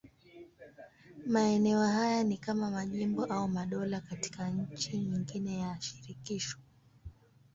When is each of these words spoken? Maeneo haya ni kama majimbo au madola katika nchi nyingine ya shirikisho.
Maeneo 1.27 1.83
haya 1.87 2.23
ni 2.23 2.37
kama 2.37 2.71
majimbo 2.71 3.25
au 3.25 3.47
madola 3.47 4.01
katika 4.01 4.49
nchi 4.49 4.97
nyingine 4.97 5.57
ya 5.57 5.77
shirikisho. 5.81 6.57